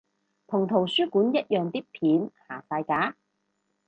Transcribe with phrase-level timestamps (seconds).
[0.47, 3.15] 同圖書館一樣啲片下晒架？